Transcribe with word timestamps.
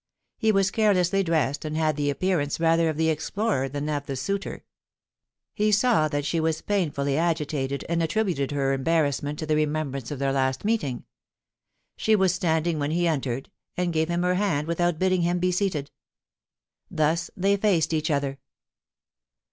He 0.39 0.51
was 0.51 0.71
carelessly 0.71 1.21
dressed, 1.21 1.63
and 1.63 1.77
had 1.77 1.95
the 1.95 2.09
appearance 2.09 2.59
rather 2.59 2.89
of 2.89 2.97
the 2.97 3.09
explorer 3.09 3.69
than 3.69 3.87
of 3.87 4.07
the 4.07 4.15
suitor. 4.15 4.63
He 5.53 5.71
saw 5.71 6.07
that 6.07 6.25
she 6.25 6.39
was 6.39 6.63
painfully 6.63 7.19
agitated, 7.19 7.85
and 7.87 8.01
attributed 8.01 8.49
her 8.49 8.73
embarrassment 8.73 9.37
to 9.37 9.45
the 9.45 9.55
remembrance 9.55 10.09
of 10.09 10.17
their 10.17 10.31
last 10.31 10.65
meeting. 10.65 11.03
She 11.97 12.15
was 12.15 12.33
standing 12.33 12.79
when 12.79 12.89
he 12.89 13.07
entered, 13.07 13.51
and 13.77 13.93
gave 13.93 14.09
him 14.09 14.23
her 14.23 14.33
hand 14.33 14.65
without 14.67 14.97
bidding 14.97 15.21
him 15.21 15.37
be 15.37 15.51
seated. 15.51 15.91
Thus 16.89 17.29
they 17.37 17.55
faced 17.55 17.93
each 17.93 18.09
other. 18.09 18.39